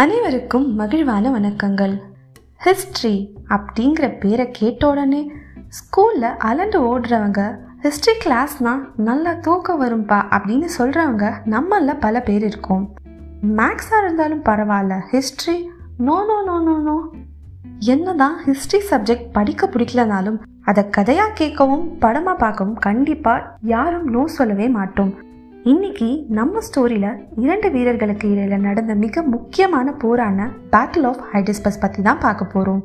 [0.00, 1.94] அனைவருக்கும் மகிழ்வான வணக்கங்கள்.
[2.56, 5.32] ஹிஸ்ட்ரி அப்படிங்கிற பேரை கேட்ட உடனே
[5.78, 7.40] ஸ்கூலில் அலண்டு ஓடுறவங்க
[7.80, 12.94] ஹிஸ்ட்ரி கிளாஸ்னால் நல்லா தூக்கம் வரும்பா அப்படின்னு சொல்கிறவங்க நம்மளில் பல பேர் இருக்கோம்.
[13.58, 15.56] மேக்ஸாக இருந்தாலும் பரவாயில்ல history
[15.96, 16.96] no no no no no
[17.78, 25.14] என்னதான் ஹிஸ்ட்ரி சப்ஜெக்ட் படிக்க பிடிக்கலனாலும் அதை கதையாக கேட்கவும் படமாக பார்க்கவும் கண்டிப்பாக யாரும் நோ சொல்லவே மாட்டோம்.
[25.70, 32.18] இன்னைக்கு நம்ம ஸ்டோரியில் இரண்டு வீரர்களுக்கு இடையில நடந்த மிக முக்கியமான போரான பேட்டில் ஆஃப் ஹைடிஸ்பஸ் பற்றி தான்
[32.18, 32.80] பார்க்க போகிறோம்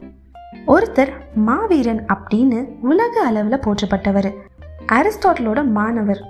[0.68, 1.12] ஒருத்தர்
[1.48, 4.30] மாவீரன் அப்படின்னு உலக அளவில் போற்றப்பட்டவர்.
[4.98, 6.22] அரிஸ்டாட்டிலோட மாணவர்.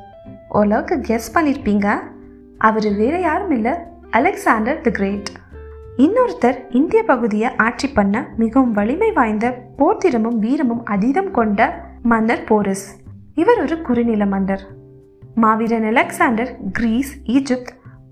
[0.49, 1.87] ஓரளவுக்கு கெஸ் பண்ணியிருப்பீங்க
[2.57, 3.73] அவர் வேற யாரும் இல்லை.
[4.09, 5.29] அலெக்சாண்டர் தி கிரேட்
[5.97, 11.69] இன்னொருத்தர் இந்திய பகுதியை ஆட்சி பண்ண மிகவும் வலிமை வாய்ந்த போர்த்திறமும் வீரமும் அதீதம் கொண்ட
[12.03, 12.87] மன்னர் போரிஸ்.
[13.35, 14.65] இவர் ஒரு குறுநில மன்னர்.
[15.37, 17.67] மாவீரன் அலெக்சாண்டர் கிரீஸ் ஈஜிப்த்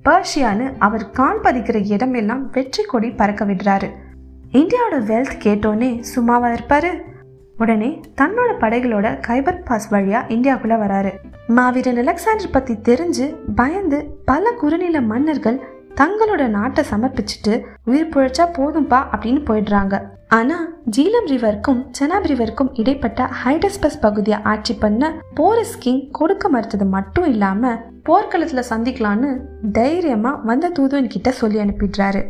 [0.05, 3.89] பர்ஷியான்னு அவர் கால் பதிக்கிற இடமெல்லாம் வெற்றி கொடி பறக்க விடுறாரு.
[4.51, 7.01] இந்தியாவோட வெல்த் கேட்டோன்னே சும்மாவா இருப்பாரு?
[7.57, 11.13] உடனே தன்னோட படைகளோட கைபர் பாஸ் வழியா இந்தியாவுக்குள்ள வராரு.
[11.47, 15.59] மாவீரன் அலெக்சாண்டர் பத்தி தெரிஞ்சு பயந்து பல குறுநில மன்னர்கள்
[16.01, 20.01] தங்களோட நாட்டை சமர்ப்பிச்சுட்டு உயிர் பிழைச்சா போதும்பா அப்படின்னு போயிடுறாங்க.
[20.27, 27.25] ஆனா ஜீலம் ரிவருக்கும் செனாப் ரிவருக்கும் இடைப்பட்ட ஹைடஸ்பஸ் பகுதியை ஆட்சி பண்ண போரிஸ் கிங் கொடுக்க மறுத்தது மட்டும்
[27.25, 27.73] இல்லாம
[28.09, 29.39] போர்க்களத்துல சந்திக்கலான்னு
[29.71, 32.23] தைரியமா வந்த தூதுவன் கிட்ட சொல்லி அனுப்பிடுறாரு.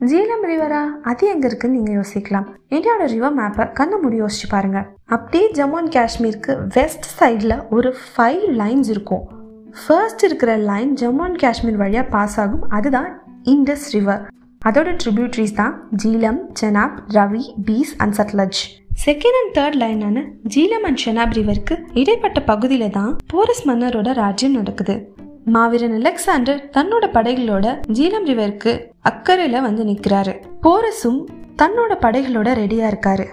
[0.00, 2.46] ஜீலம் ரிவரா அது எங்க இருக்குன்னு நீங்க யோசிக்கலாம்.
[2.70, 4.86] இந்தியாவோட ரிவர் மேப்பை கண்ண முடி யோசிச்சு பாருங்க.
[5.04, 9.40] அப்படியே ஜம்மு அண்ட் காஷ்மீருக்கு வெஸ்ட் சைடில் ஒரு ஃபைவ் லைன்ஸ் இருக்கும்.
[9.80, 12.64] ஃபர்ஸ்ட் இருக்கிற லைன் ஜம்மு அண்ட் காஷ்மீர் வழியாக பாஸ் ஆகும்.
[12.68, 13.08] அதுதான்
[13.52, 14.22] இண்டஸ் ரிவர்
[14.62, 18.60] அதோட ட்ரிபியூட்ரிஸ் தான் Jhelum Chenab Ravi Beas and Sutlej
[19.06, 24.96] second and third லைனான Jhelum and Chenab ரிவருக்கு இடைப்பட்ட பகுதியில் தான் போரஸ் மன்னரோட ராஜ்யம் நடக்குது.
[25.44, 27.66] மாவீரன் அலெக்சாண்டர் தன்னோட படைகளோட
[27.98, 28.72] ஜீலம் ரிவருக்கு
[29.10, 30.34] அக்கறையில் வந்து நிற்கிறாரு
[30.66, 31.20] போரஸும்
[31.62, 33.26] தன்னோட படைகளோட ரெடியாக இருக்காரு.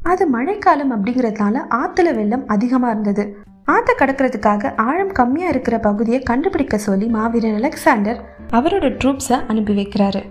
[0.00, 3.24] அது மழைக்காலம் அப்படிங்கிறதுனால ஆற்றுல வெள்ளம் அதிகமாக இருந்தது.
[3.66, 10.22] ஆற்றை கடக்கிறதுக்காக ஆழம் கம்மியாக இருக்கிற பகுதியை கண்டுபிடிக்க சொல்லி மாவீரன் அலெக்சாண்டர் அவரோட ட்ரூப்ஸை அனுப்பி வைக்கிறாரு.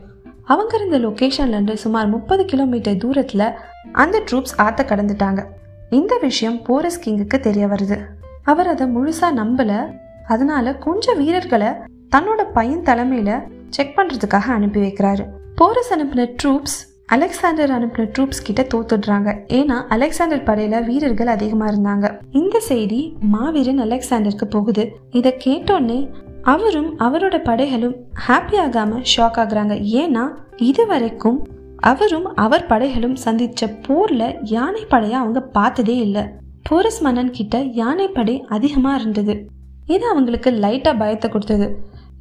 [0.43, 3.51] அவங்க இருந்த லொக்கேஷன்லேருந்து சுமார் முப்பது கிலோமீட்டர் தூரத்தில்
[3.91, 5.43] அந்த ட்ரூப்ஸ் ஆற்ற கடந்துட்டாங்க.
[5.89, 7.99] இந்த விஷயம் போரஸ் கிங்குக்கு தெரிய வருது.
[8.43, 9.85] அவர் அதை முழுசாக நம்பல.
[10.27, 11.67] அதனால கொஞ்சம் வீரர்களை
[12.15, 15.25] தன்னோட பையன் தலைமையில் செக் பண்ணுறதுக்காக அனுப்பி வைக்கிறாரு.
[15.61, 16.79] போரஸ் அனுப்பின ட்ரூப்ஸ்
[17.13, 19.29] அலெக்சாண்டர் அனுப்பின ட்ரூப்ஸ் கிட்ட தோத்துடுறாங்க.
[19.47, 22.05] ஏன்னா அலெக்சாண்டர் படையில வீரர்கள் அதிகமா இருந்தாங்க.
[22.31, 24.95] இந்த செய்தி மாவீரன் அலெக்சாண்டருக்கு போகுது.
[25.11, 26.09] இதை கேட்டோன்னே
[26.41, 27.95] அவரும் அவரோட படைகளும்
[28.27, 29.75] ஹாப்பி ஆகாம ஷாக் ஆகுறாங்க.
[30.01, 30.23] ஏன்னா
[30.57, 31.47] இது வரைக்கும்
[31.79, 36.23] அவரும் அவர் படைகளும் சந்திச்ச போர்ல யானை படையை அவங்க பார்த்ததே இல்லை.
[36.69, 39.47] போரஸ் மன்னன் கிட்ட யானை படை அதிகமா இருந்தது.
[39.85, 41.67] இது அவங்களுக்கு லைட்டா பயத்தை கொடுத்தது.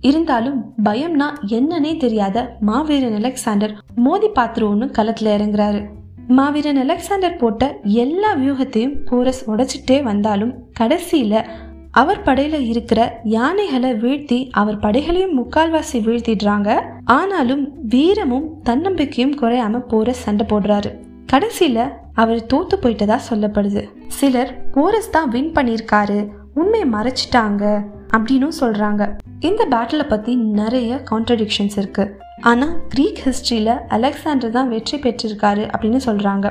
[0.09, 5.81] இருந்தாலும் பயம்னா என்னன்னே தெரியாத மாவீரன் அலெக்சாண்டர் மோதி பாத்துருவோன்னு களத்துல இறங்குறாரு.
[6.28, 11.44] மாவீரன் அலெக்சாண்டர் போட்ட எல்லா வியூகத்தையும் போரஸ் உடைச்சிட்டே வந்தாலும் கடைசியில
[11.91, 16.81] அவர் படையில இருக்கிற யானைகளை வீழ்த்தி அவர் படைகளையும் முக்கால்வாசி வீழ்த்திடுறாங்க.
[17.04, 20.92] ஆனாலும் வீரமும் தன்னம்பிக்கையும் குறையாம போரஸ் சண்டை போடுறாரு.
[21.32, 23.84] கடைசியில அவர் தோத்து போயிட்டதா சொல்லப்படுது.
[24.09, 26.28] சிலர் போரஸ் தான் வின் பண்ணியிருக்காரு.
[26.54, 27.92] உண்மையை மறைச்சிட்டாங்க.
[28.14, 29.02] அப்படின்னும் சொல்கிறாங்க
[29.41, 36.47] இந்த பேட்டிலை பற்றி நிறைய கான்ட்ரடிக்ஷன்ஸ் இருக்குது ஆனால் கிரீக் ஹிஸ்ட்ரியில் அலெக்சாண்டர் தான் வெற்றி பெற்றிருக்காரு அப்படின்னு சொல்கிறாங்க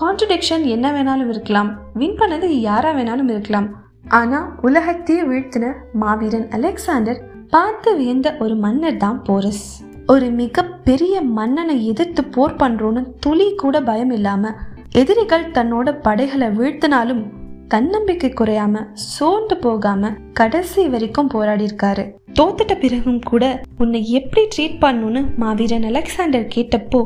[0.00, 1.70] கான்ட்ரடிக்ஷன் என்ன வேணாலும் இருக்கலாம்.
[1.94, 3.68] வின் பண்ணது யாராக வேணாலும் இருக்கலாம்.
[4.08, 7.20] ஆனால் உலகத்தையே வீழ்த்தின மாவீரன் அலெக்சாண்டர்
[7.50, 9.64] பார்த்து வியந்த ஒரு மன்னர் தான் போரஸ்
[10.06, 14.52] ஒரு மிக பெரிய மன்னனை எதிர்த்து போர் பண்றோன்னு துளி கூட பயம் இல்லாம
[14.92, 17.22] எதிரிகள் தன்னோட படைகளை வீழ்த்தினாலும்
[17.68, 23.44] தன்னம்பிக்கை குறையாம சோர்ந்து போகாம கடைசி வரைக்கும் போராடி இருக்காரு தோத்துட்ட பிறகும் கூட
[23.78, 27.00] உன்னை எப்படி ட்ரீட் பண்ணணும்னு மாவீரன் அலெக்சாண்டர் கேட்டப்போ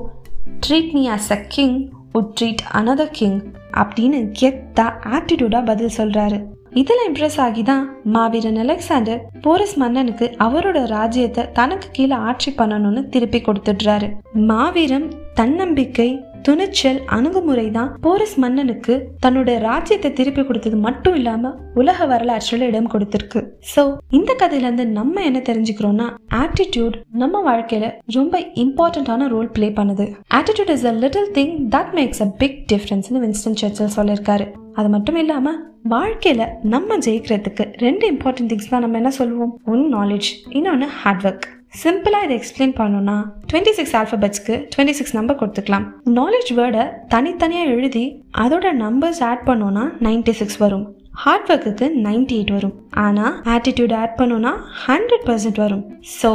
[0.66, 1.76] treat me as a king
[2.14, 3.40] would treat another king
[3.72, 6.38] அப்படின்னு கெத்தா ஆட்டிடியூடா பதில் சொல்றாரு.
[6.72, 13.38] இதில் இம்ப்ரெஸ் ஆகி தான் மாவீரன் அலெக்சாண்டர் போரஸ் மன்னனுக்கு அவரோட ராஜ்யத்தை தனக்கு கீழே ஆட்சி பண்ணணும்னு திருப்பி
[13.38, 14.08] கொடுத்துடுறாரு.
[14.50, 16.10] மாவீரம் தன்னம்பிக்கை
[16.46, 18.94] துணிச்சல் அணுகுமுறை தான் போரஸ் மன்னனுக்கு
[19.26, 23.40] தன்னோட ராஜ்யத்தை திருப்பி கொடுத்தது மட்டும் இல்லாம உலக வரலாற்றுல இடம் கொடுத்திருக்கு.
[23.72, 26.06] சோ இந்த கதையில இருந்து நம்ம என்ன தெரிஞ்சுக்கிறோம்னா
[26.42, 30.06] ஆட்டிடியூட் நம்ம வாழ்க்கையில ரொம்ப இம்பார்ட்டன்டான ரோல் பிளே பண்ணுது.
[30.38, 34.46] Attitude is a little thing that makes a big டிஃபரன்ஸ்னு Winston Churchill சொல்லியிருக்காரு.
[34.74, 35.56] அது மட்டும் இல்லாம
[35.90, 41.46] வாழ்க்கையில நம்ம ஜெயிக்கிறதுக்கு ரெண்டு இம்பார்ட்டன்ட் திங்ஸ் தான் நம்ம என்ன சொல்லுவோம் ஒன் நாலேஜ் இன்னொன்று ஹார்ட் ஒர்க்
[41.72, 43.16] சிம்பிளாக இதை எக்ஸ்பிளைன் பண்ணோன்னா
[43.48, 45.84] டுவெண்ட்டி சிக்ஸ் ஆல்ஃபபெட்ஸ்க்கு டுவெண்ட்டி சிக்ஸ் நம்பர் கொடுத்துக்கலாம்
[46.18, 48.04] நாலேஜ் வேர்டை தனித்தனியாக எழுதி
[48.44, 50.86] அதோட நம்பர்ஸ் ஆட் பண்ணோன்னா நைன்டி சிக்ஸ் வரும்.
[51.22, 52.74] ஹார்ட் ஒர்க்குக்கு நைன்டி எயிட் வரும்.
[53.04, 54.52] ஆனால் ஆட்டிடியூட் ஆட் பண்ணோன்னா
[54.86, 55.84] ஹண்ட்ரட் பர்சன்ட் வரும்.
[56.18, 56.32] So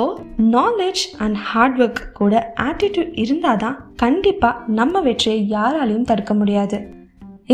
[0.55, 2.33] knowledge and hard work கூட
[2.67, 6.79] ஆட்டிடியூட் இருந்தால் தான் கண்டிப்பாக நம்ம வெற்றியை யாராலையும் தடுக்க முடியாது.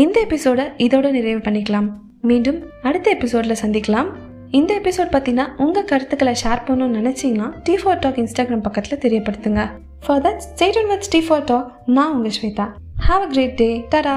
[0.02, 1.88] இந்த எபிசோட இதோட நிறைவு பண்ணிக்கலாம்.
[2.30, 4.10] மீண்டும் அடுத்த எபிசோடில் சந்திக்கலாம்.
[4.58, 9.70] இந்த எபிசோட் பற்றினா உங்கள் கருத்துக்களை ஷேர் பண்ணணும்னு நினச்சிங்கன்னா டி ஃபார் டாக் இன்ஸ்டாகிராம் பக்கத்தில் தெரியப்படுத்துங்க.
[10.06, 12.66] For that stay with T for talk நான் உங்கள் Shweta.
[13.08, 14.16] Have a great day Tada